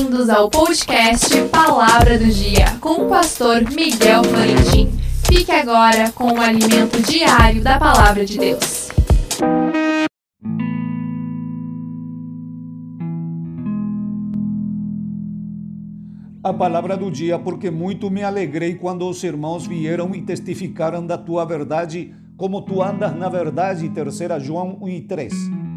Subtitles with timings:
[0.00, 4.90] Bem-vindos ao podcast Palavra do Dia com o pastor Miguel Florentin.
[5.26, 8.88] Fique agora com o alimento diário da Palavra de Deus.
[16.42, 21.18] A palavra do dia, porque muito me alegrei quando os irmãos vieram e testificaram da
[21.18, 23.90] tua verdade, como tu andas na verdade.
[23.90, 25.69] 3 João 1 e 3.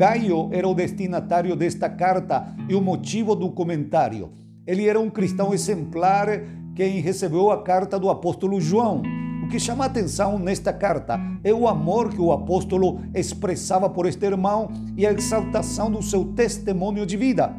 [0.00, 4.30] Gaio era o destinatário desta carta e o motivo do comentário.
[4.66, 6.26] Ele era um cristão exemplar
[6.74, 9.02] quem recebeu a carta do apóstolo João.
[9.44, 14.24] O que chama atenção nesta carta é o amor que o apóstolo expressava por este
[14.24, 17.54] irmão e a exaltação do seu testemunho de vida.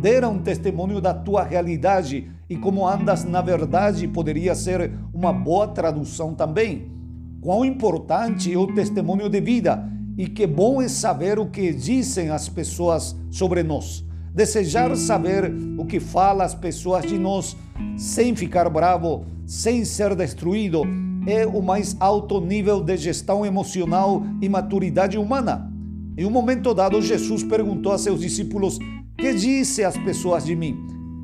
[0.00, 5.66] Deram um testemunho da tua realidade e como andas na verdade poderia ser uma boa
[5.66, 6.92] tradução também.
[7.40, 12.30] Quão importante é o testemunho de vida e que bom é saber o que dizem
[12.30, 14.04] as pessoas sobre nós.
[14.34, 17.56] Desejar saber o que falam as pessoas de nós
[17.96, 20.82] sem ficar bravo, sem ser destruído,
[21.26, 25.70] é o mais alto nível de gestão emocional e maturidade humana.
[26.16, 28.78] Em um momento dado, Jesus perguntou a seus discípulos:
[29.16, 30.76] Que dizem as pessoas de mim?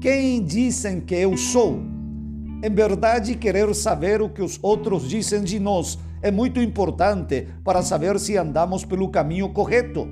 [0.00, 1.80] Quem dizem que eu sou?
[2.62, 7.82] Em verdade, querer saber o que os outros dizem de nós é muito importante para
[7.82, 10.08] saber se andamos pelo caminho correto.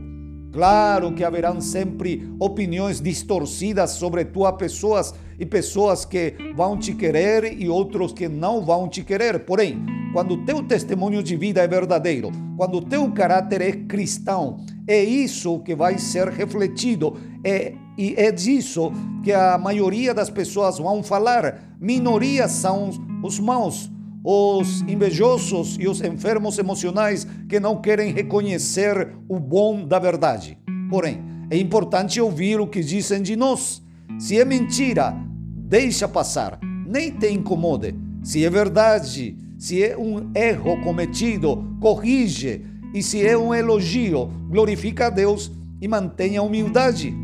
[0.53, 7.59] Claro que haverão sempre opiniões distorcidas sobre tua pessoas e pessoas que vão te querer
[7.59, 9.47] e outros que não vão te querer.
[9.47, 9.83] Porém,
[10.13, 15.75] quando teu testemunho de vida é verdadeiro, quando teu caráter é cristão, é isso que
[15.75, 17.17] vai ser refletido.
[17.43, 18.93] É, e é disso
[19.25, 21.75] que a maioria das pessoas vão falar.
[21.81, 22.91] Minorias são
[23.25, 23.91] os maus
[24.25, 30.59] os invejosos e os enfermos emocionais que não querem reconhecer o bom da verdade.
[30.89, 31.20] Porém,
[31.51, 33.83] é importante ouvir o que dizem de nós.
[34.19, 35.14] Se é mentira,
[35.56, 37.95] deixa passar, nem te incomode.
[38.23, 42.64] Se é verdade, se é um erro cometido, corrige.
[42.95, 47.14] E se é um elogio, glorifica a Deus e mantenha humildade.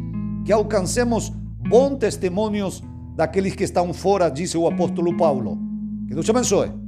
[0.44, 1.30] Que alcancemos
[1.68, 2.82] bons testemunhos
[3.14, 5.58] daqueles que estão fora, disse o apóstolo Paulo.
[6.08, 6.87] Que Deus te abençoe.